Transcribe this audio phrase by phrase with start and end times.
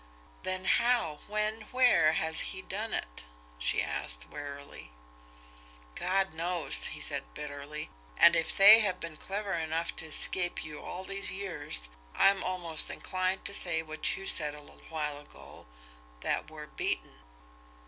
[0.41, 3.23] "Then how, when, where has he done it?"
[3.59, 4.89] she asked wearily.
[5.93, 7.91] "God knows!" he said bitterly.
[8.17, 12.89] "And if they have been clever enough to escape you all these years, I'm almost
[12.89, 15.67] inclined to say what you said a little while ago
[16.21, 17.19] that we're beaten."